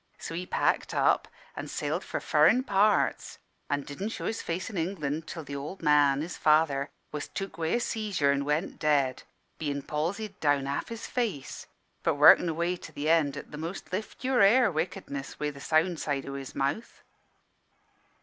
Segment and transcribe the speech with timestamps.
[0.17, 3.37] So he packed up and sailed for furrin' parts,
[3.69, 7.59] an' didn' show his face in England till th' ould man, his father, was took
[7.59, 9.21] wi' a seizure an' went dead,
[9.59, 11.67] bein' palsied down half his face,
[12.01, 15.61] but workin' away to the end at the most lift your hair wickedness wi' the
[15.61, 17.03] sound side of his mouth.